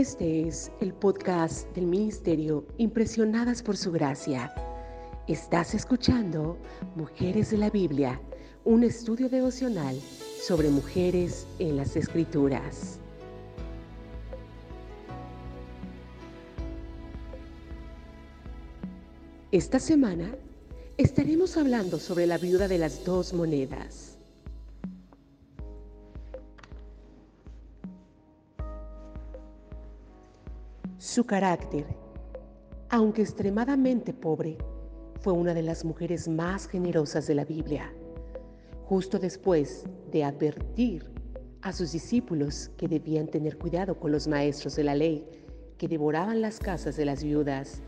Este 0.00 0.48
es 0.48 0.72
el 0.80 0.94
podcast 0.94 1.68
del 1.74 1.84
Ministerio 1.84 2.64
Impresionadas 2.78 3.62
por 3.62 3.76
Su 3.76 3.92
Gracia. 3.92 4.50
Estás 5.28 5.74
escuchando 5.74 6.56
Mujeres 6.96 7.50
de 7.50 7.58
la 7.58 7.68
Biblia, 7.68 8.18
un 8.64 8.82
estudio 8.82 9.28
devocional 9.28 9.94
sobre 10.42 10.70
mujeres 10.70 11.46
en 11.58 11.76
las 11.76 11.96
Escrituras. 11.96 12.98
Esta 19.52 19.78
semana 19.78 20.34
estaremos 20.96 21.58
hablando 21.58 21.98
sobre 21.98 22.26
la 22.26 22.38
viuda 22.38 22.68
de 22.68 22.78
las 22.78 23.04
dos 23.04 23.34
monedas. 23.34 24.19
Su 31.00 31.24
carácter, 31.24 31.86
aunque 32.90 33.22
extremadamente 33.22 34.12
pobre, 34.12 34.58
fue 35.22 35.32
una 35.32 35.54
de 35.54 35.62
las 35.62 35.82
mujeres 35.82 36.28
más 36.28 36.68
generosas 36.68 37.26
de 37.26 37.34
la 37.34 37.46
Biblia. 37.46 37.90
Justo 38.84 39.18
después 39.18 39.86
de 40.12 40.24
advertir 40.24 41.10
a 41.62 41.72
sus 41.72 41.92
discípulos 41.92 42.70
que 42.76 42.86
debían 42.86 43.28
tener 43.28 43.56
cuidado 43.56 43.98
con 43.98 44.12
los 44.12 44.28
maestros 44.28 44.76
de 44.76 44.84
la 44.84 44.94
ley 44.94 45.26
que 45.78 45.88
devoraban 45.88 46.42
las 46.42 46.58
casas 46.58 46.98
de 46.98 47.06
las 47.06 47.24
viudas, 47.24 47.80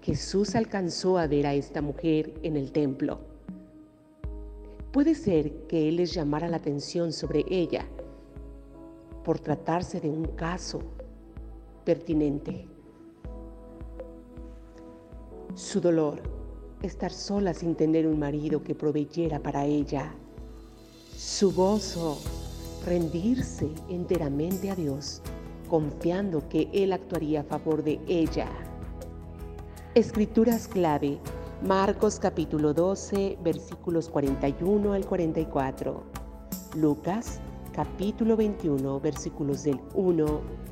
Jesús 0.00 0.54
alcanzó 0.54 1.18
a 1.18 1.26
ver 1.26 1.48
a 1.48 1.54
esta 1.54 1.82
mujer 1.82 2.32
en 2.44 2.56
el 2.56 2.70
templo. 2.70 3.22
Puede 4.92 5.16
ser 5.16 5.66
que 5.66 5.88
Él 5.88 5.96
les 5.96 6.14
llamara 6.14 6.48
la 6.48 6.58
atención 6.58 7.12
sobre 7.12 7.44
ella 7.48 7.88
por 9.24 9.40
tratarse 9.40 9.98
de 9.98 10.10
un 10.10 10.26
caso 10.36 11.01
pertinente. 11.84 12.66
Su 15.54 15.80
dolor, 15.80 16.22
estar 16.82 17.12
sola 17.12 17.54
sin 17.54 17.74
tener 17.74 18.06
un 18.06 18.18
marido 18.18 18.62
que 18.62 18.74
proveyera 18.74 19.38
para 19.38 19.64
ella. 19.64 20.14
Su 21.16 21.52
gozo, 21.52 22.18
rendirse 22.86 23.70
enteramente 23.88 24.70
a 24.70 24.74
Dios, 24.74 25.20
confiando 25.68 26.48
que 26.48 26.68
Él 26.72 26.92
actuaría 26.92 27.40
a 27.40 27.44
favor 27.44 27.82
de 27.82 28.00
ella. 28.08 28.48
Escrituras 29.94 30.68
clave, 30.68 31.18
Marcos 31.66 32.18
capítulo 32.18 32.72
12, 32.72 33.38
versículos 33.44 34.08
41 34.08 34.94
al 34.94 35.06
44. 35.06 36.02
Lucas 36.76 37.40
capítulo 37.72 38.36
21, 38.36 39.00
versículos 39.00 39.62
del 39.64 39.78
1 39.94 40.71